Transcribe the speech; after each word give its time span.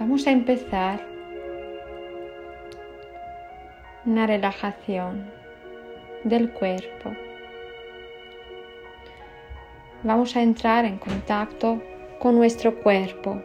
Vamos 0.00 0.26
a 0.26 0.30
empezar 0.30 1.06
una 4.06 4.26
relajación 4.26 5.30
del 6.24 6.50
cuerpo. 6.52 7.10
Vamos 10.02 10.34
a 10.36 10.42
entrar 10.42 10.86
en 10.86 10.96
contacto 10.96 11.82
con 12.18 12.34
nuestro 12.36 12.80
cuerpo. 12.80 13.42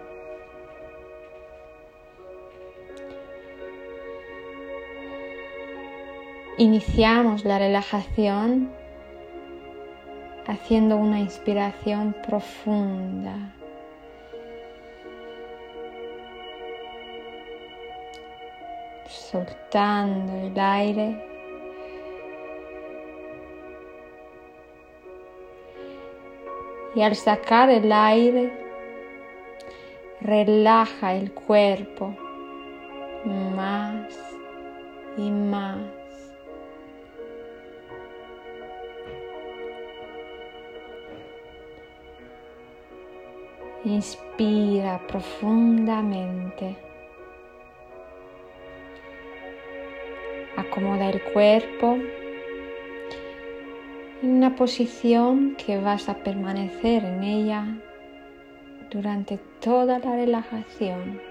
Iniciamos 6.58 7.44
la 7.44 7.60
relajación 7.60 8.72
haciendo 10.48 10.96
una 10.96 11.20
inspiración 11.20 12.16
profunda. 12.26 13.54
Soltando 19.36 20.48
el 20.48 20.58
aire. 20.58 21.22
Y 26.96 27.02
al 27.02 27.18
sacar 27.18 27.70
el 27.70 27.92
aire, 27.92 28.50
relaja 30.22 31.16
el 31.16 31.34
cuerpo 31.34 32.16
más 33.26 34.18
y 35.18 35.30
más. 35.30 35.82
Inspira 43.84 45.06
profundamente. 45.06 46.85
Acomoda 50.76 51.10
el 51.10 51.22
cuerpo 51.22 51.98
en 54.22 54.30
una 54.30 54.58
posición 54.58 55.56
que 55.56 55.80
vas 55.80 56.10
a 56.10 56.16
permanecer 56.16 57.06
en 57.06 57.24
ella 57.24 57.78
durante 58.92 59.40
toda 59.62 60.00
la 60.00 60.18
relajación. 60.18 61.22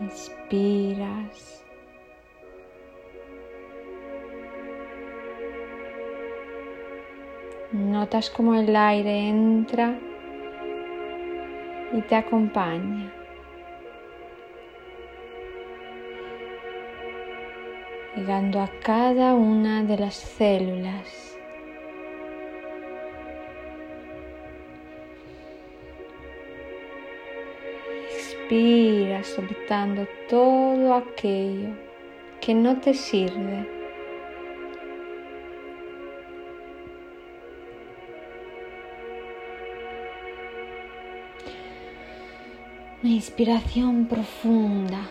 Inspiras. 0.00 1.64
Notas 7.70 8.30
como 8.30 8.56
el 8.56 8.74
aire 8.74 9.28
entra 9.28 9.96
y 11.92 12.00
te 12.02 12.16
acompaña. 12.16 13.12
Llegando 18.16 18.60
a 18.60 18.68
cada 18.82 19.34
una 19.34 19.82
de 19.82 19.98
las 19.98 20.14
células. 20.14 21.38
Expira 28.10 29.24
soltando 29.24 30.06
todo 30.28 30.94
aquello 30.94 31.70
que 32.40 32.54
no 32.54 32.78
te 32.80 32.92
sirve. 32.92 33.81
Una 43.04 43.14
inspiración 43.14 44.06
profunda. 44.06 45.10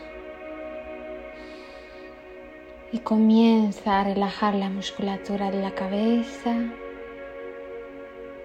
Y 2.94 3.00
comienza 3.00 4.00
a 4.00 4.04
relajar 4.06 4.56
la 4.56 4.70
musculatura 4.70 5.52
de 5.52 5.62
la 5.62 5.76
cabeza, 5.76 6.56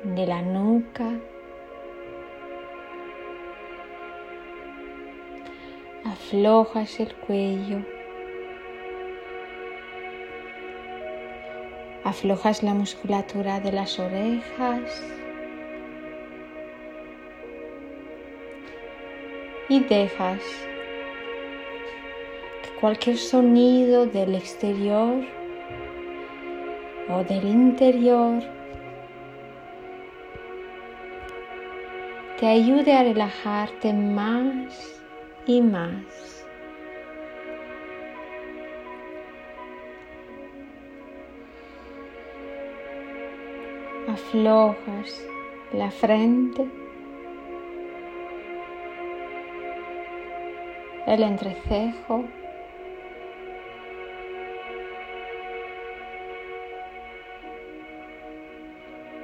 de 0.03 0.27
la 0.27 0.43
nuca. 0.43 1.13
Aflojas 6.05 6.99
el 6.99 7.15
cuello. 7.15 7.87
Aflojas 12.03 12.65
la 12.65 12.75
musculatura 12.75 13.61
de 13.61 13.71
las 13.71 14.01
orejas. 14.01 15.05
Y 19.69 19.81
dejas 19.81 20.43
que 22.63 22.71
cualquier 22.81 23.17
sonido 23.17 24.07
del 24.07 24.35
exterior 24.35 25.25
o 27.09 27.25
del 27.25 27.45
interior 27.45 28.43
te 32.39 32.47
ayude 32.47 32.93
a 32.93 33.03
relajarte 33.03 33.93
más 33.93 35.03
y 35.47 35.63
más. 35.63 36.45
Aflojas 44.09 45.27
la 45.73 45.91
frente 45.91 46.86
el 51.07 51.23
entrecejo, 51.23 52.25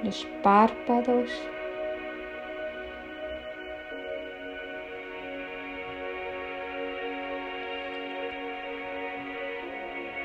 los 0.03 0.25
párpados, 0.41 1.29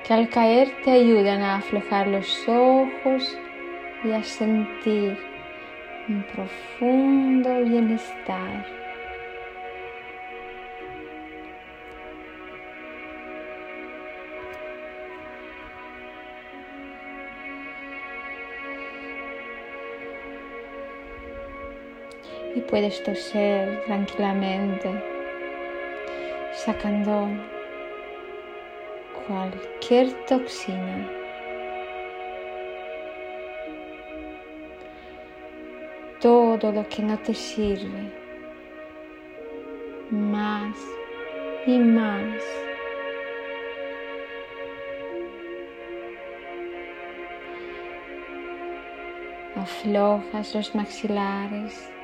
que 0.07 0.15
al 0.15 0.29
caer 0.29 0.71
te 0.85 0.93
ayudan 0.93 1.43
a 1.43 1.57
aflojar 1.57 2.07
los 2.07 2.49
ojos 2.49 3.37
y 4.05 4.13
a 4.13 4.23
sentir 4.23 5.19
un 6.09 6.23
profundo 6.23 7.63
bienestar. 7.65 8.88
Y 22.59 22.61
puedes 22.61 23.01
toser 23.05 23.85
tranquilamente, 23.85 24.91
sacando 26.53 27.29
cualquier 29.27 30.13
toxina. 30.27 31.09
Todo 36.21 36.73
lo 36.73 36.89
que 36.89 37.03
no 37.03 37.17
te 37.19 37.33
sirve, 37.33 38.11
más 40.11 40.77
y 41.65 41.79
más. 41.79 42.43
Aflojas 49.55 50.55
los 50.57 50.75
maxilares. 50.75 51.98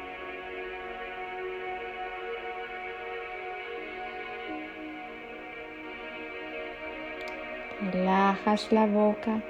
Relajas 7.92 8.72
la 8.72 8.86
boca. 8.86 9.42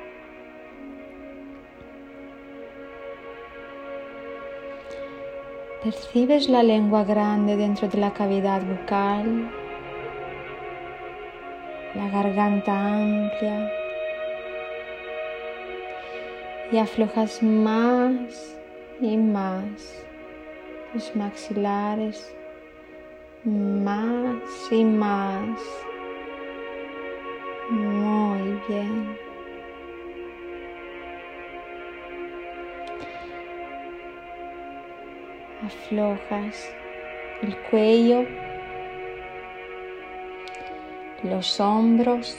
Percibes 5.82 6.48
la 6.48 6.62
lengua 6.62 7.04
grande 7.04 7.56
dentro 7.56 7.88
de 7.88 7.98
la 7.98 8.12
cavidad 8.12 8.62
bucal, 8.62 9.50
la 11.94 12.08
garganta 12.08 12.72
amplia 12.72 13.70
y 16.72 16.78
aflojas 16.78 17.42
más 17.42 18.56
y 19.00 19.16
más 19.16 20.04
los 20.94 21.14
maxilares, 21.14 22.34
más 23.44 24.72
y 24.72 24.84
más. 24.84 25.60
Bien. 28.68 29.24
aflojas 35.64 36.72
el 37.42 37.56
cuello, 37.70 38.24
los 41.22 41.60
hombros. 41.60 42.38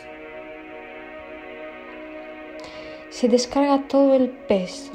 Se 3.10 3.30
descarga 3.30 3.88
todo 3.88 4.14
el 4.16 4.30
peso. 4.30 4.92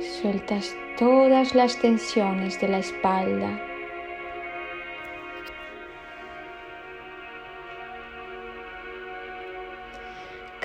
Sueltas 0.00 0.76
todas 0.98 1.54
las 1.54 1.78
tensiones 1.78 2.60
de 2.60 2.68
la 2.68 2.78
espalda. 2.78 3.67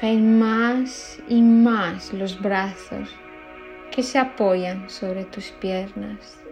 Caen 0.04 0.38
más 0.38 1.18
y 1.30 1.42
más 1.42 2.12
los 2.12 2.38
brazos 2.42 3.08
que 3.90 4.04
se 4.04 4.20
apoyan 4.20 4.90
sobre 4.90 5.24
tus 5.24 5.52
piernas. 5.52 6.44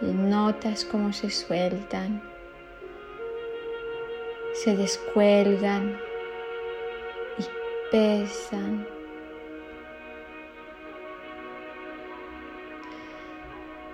Y 0.00 0.06
notas 0.06 0.86
cómo 0.86 1.12
se 1.12 1.28
sueltan, 1.28 2.22
se 4.54 4.74
descuelgan 4.78 6.00
y 7.38 7.44
pesan. 7.90 8.95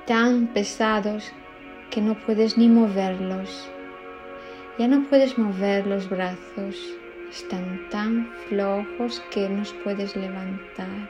Tan 0.06 0.49
pesados 0.49 1.32
que 1.90 2.00
no 2.00 2.14
puedes 2.14 2.58
ni 2.58 2.69
moverlos. 2.69 3.70
Ya 4.78 4.88
no 4.88 5.04
puedes 5.08 5.38
mover 5.38 5.87
los 5.87 6.08
brazos, 6.08 6.76
están 7.31 7.88
tan 7.90 8.32
flojos 8.49 9.22
que 9.31 9.49
no 9.49 9.62
puedes 9.84 10.16
levantar. 10.16 11.08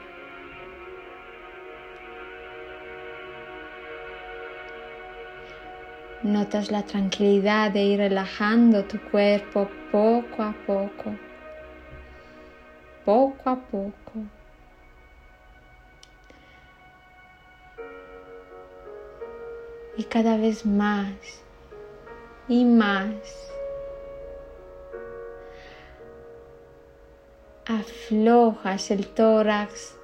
Notas 6.22 6.70
la 6.70 6.82
tranquilidad 6.82 7.70
de 7.72 7.82
ir 7.82 7.98
relajando 7.98 8.84
tu 8.84 9.00
cuerpo 9.00 9.68
poco 9.90 10.42
a 10.42 10.54
poco, 10.66 11.16
poco 13.04 13.50
a 13.50 13.56
poco. 13.56 14.41
Y 20.02 20.04
cada 20.04 20.36
vez 20.36 20.66
más 20.66 21.14
y 22.48 22.64
más. 22.64 23.52
Aflojas 27.66 28.90
el 28.90 29.06
tórax, 29.06 29.94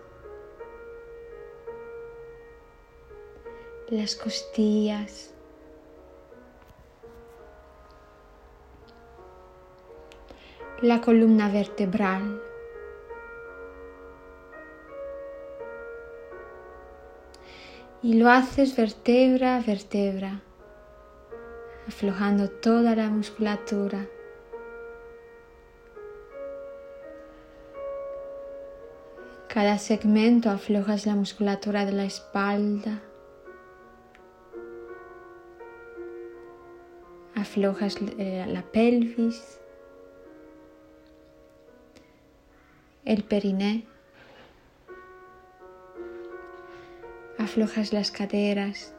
las 3.88 4.14
costillas. 4.14 5.34
La 10.80 11.00
columna 11.00 11.50
vertebral. 11.50 12.47
Y 18.02 18.14
lo 18.14 18.30
haces 18.30 18.76
vértebra 18.76 19.56
a 19.56 19.60
vértebra, 19.60 20.40
aflojando 21.86 22.48
toda 22.48 22.94
la 22.94 23.08
musculatura. 23.08 24.06
Cada 29.48 29.78
segmento 29.78 30.50
aflojas 30.50 31.06
la 31.06 31.16
musculatura 31.16 31.84
de 31.84 31.92
la 31.92 32.04
espalda, 32.04 33.02
aflojas 37.34 37.96
eh, 38.18 38.44
la 38.46 38.62
pelvis, 38.62 39.58
el 43.04 43.24
periné. 43.24 43.97
Aflojas 47.48 47.94
las 47.94 48.10
caderas, 48.10 48.94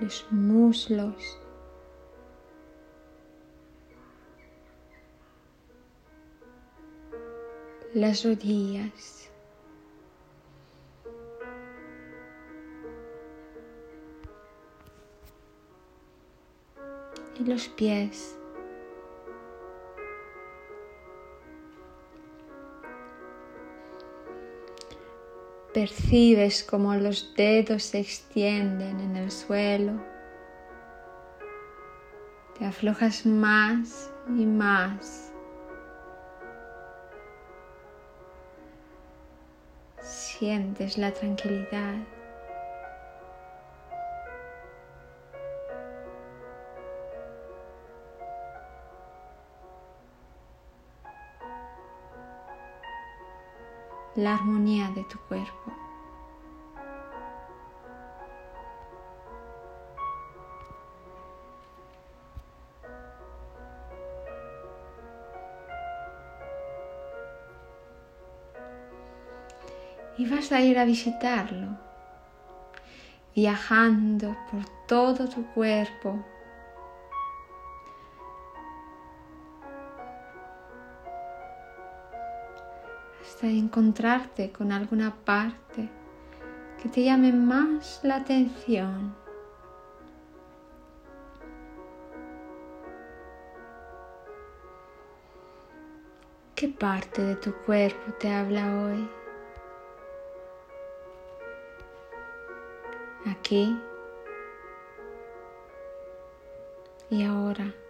los 0.00 0.24
muslos. 0.30 1.40
las 7.92 8.24
rodillas. 8.24 9.30
Y 17.38 17.44
los 17.44 17.68
pies. 17.68 18.35
Percibes 25.76 26.64
como 26.64 26.94
los 26.94 27.34
dedos 27.36 27.82
se 27.82 27.98
extienden 27.98 28.98
en 28.98 29.14
el 29.14 29.30
suelo. 29.30 29.92
Te 32.58 32.64
aflojas 32.64 33.26
más 33.26 34.10
y 34.26 34.46
más. 34.46 35.30
Sientes 40.00 40.96
la 40.96 41.12
tranquilidad. 41.12 41.98
La 54.16 54.34
armonía 54.34 54.90
de 54.90 55.04
tu 55.04 55.18
cuerpo. 55.28 55.72
Y 70.18 70.26
vas 70.30 70.50
a 70.50 70.62
ir 70.62 70.78
a 70.78 70.86
visitarlo, 70.86 71.76
viajando 73.34 74.34
por 74.50 74.64
todo 74.86 75.28
tu 75.28 75.44
cuerpo 75.52 76.24
encontrarte 83.42 84.50
con 84.50 84.72
alguna 84.72 85.14
parte 85.24 85.88
que 86.82 86.88
te 86.88 87.04
llame 87.04 87.32
más 87.32 88.00
la 88.02 88.16
atención. 88.16 89.14
¿Qué 96.54 96.68
parte 96.68 97.22
de 97.22 97.36
tu 97.36 97.52
cuerpo 97.64 98.12
te 98.18 98.30
habla 98.30 98.82
hoy? 98.82 99.08
Aquí 103.26 103.78
y 107.10 107.24
ahora. 107.24 107.85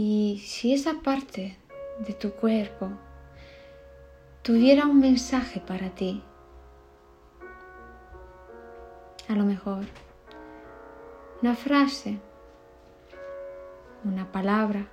Y 0.00 0.38
si 0.46 0.72
esa 0.72 1.00
parte 1.02 1.58
de 1.98 2.12
tu 2.12 2.30
cuerpo 2.30 2.88
tuviera 4.42 4.86
un 4.86 5.00
mensaje 5.00 5.58
para 5.58 5.90
ti, 5.90 6.22
a 9.26 9.32
lo 9.32 9.42
mejor 9.42 9.86
una 11.42 11.56
frase, 11.56 12.20
una 14.04 14.30
palabra, 14.30 14.86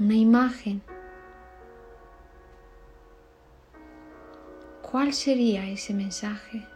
una 0.00 0.16
imagen, 0.16 0.82
¿cuál 4.90 5.12
sería 5.12 5.68
ese 5.68 5.94
mensaje? 5.94 6.66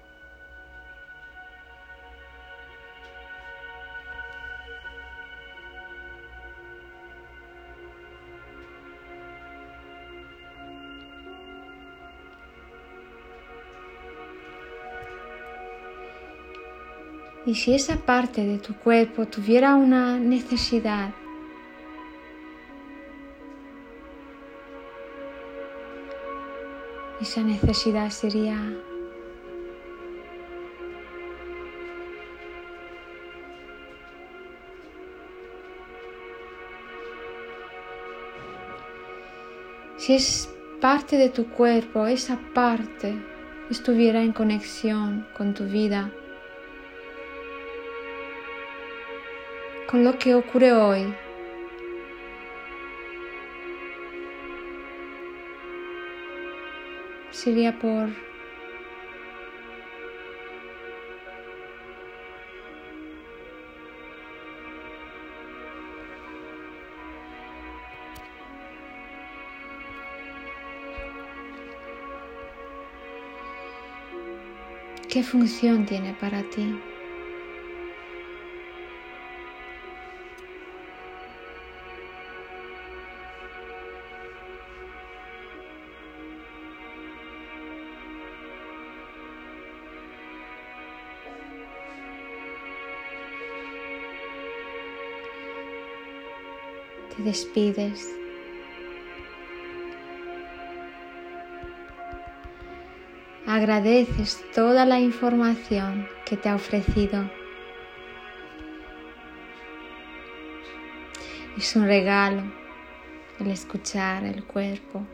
Y 17.47 17.55
si 17.55 17.75
esa 17.75 17.97
parte 17.97 18.45
de 18.45 18.59
tu 18.59 18.75
cuerpo 18.75 19.27
tuviera 19.27 19.77
una 19.77 20.19
necesidad, 20.19 21.15
esa 27.21 27.43
necesidad 27.43 28.11
sería 28.11 28.59
Si 39.99 40.15
es 40.15 40.49
parte 40.81 41.17
de 41.17 41.31
tu 41.31 41.49
cuerpo, 41.49 42.07
esa 42.07 42.39
parte 42.55 43.17
estuviera 43.71 44.23
en 44.23 44.33
conexión 44.33 45.27
con 45.37 45.53
tu 45.53 45.65
vida, 45.65 46.13
con 49.97 50.05
lo 50.05 50.19
que 50.19 50.35
ocurre 50.35 50.75
hoy. 50.75 51.15
Sería 57.31 57.79
por 57.79 58.11
¿Qué 75.09 75.23
función 75.23 75.87
tiene 75.87 76.13
para 76.21 76.43
ti? 76.43 76.96
Te 97.17 97.23
despides 97.23 98.17
agradeces 103.47 104.45
toda 104.55 104.85
la 104.85 105.01
información 105.01 106.09
que 106.27 106.37
te 106.37 106.49
ha 106.49 106.57
ofrecido. 106.57 107.31
Es 111.57 111.75
un 111.77 111.87
regalo 111.87 112.43
el 113.39 113.51
escuchar 113.51 114.25
el 114.25 114.45
cuerpo. 114.45 115.07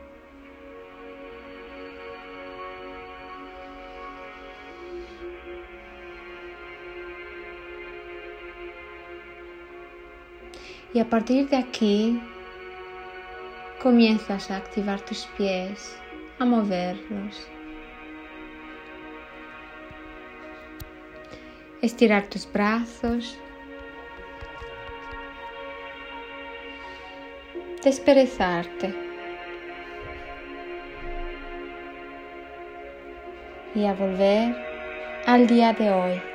Y 10.95 11.01
a 11.01 11.09
partir 11.09 11.49
de 11.49 11.57
aquí 11.57 12.21
comienzas 13.83 14.51
a 14.51 14.57
activar 14.57 15.01
tus 15.01 15.27
pies, 15.37 15.99
a 16.39 16.45
moverlos. 16.45 17.49
estirar 21.83 22.23
tus 22.29 22.51
brazos, 22.51 23.37
desperezarte 27.83 28.95
y 33.75 33.85
a 33.85 33.95
volver 33.95 34.55
al 35.27 35.49
día 35.49 35.73
de 35.73 35.91
hoy. 35.91 36.32